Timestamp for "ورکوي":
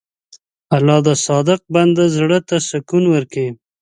3.13-3.51